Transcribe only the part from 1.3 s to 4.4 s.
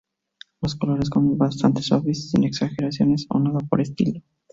bastante suaves, sin exageraciones o nada por el estilo.